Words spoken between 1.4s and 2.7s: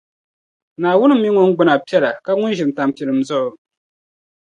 gbina piɛla pa ŋun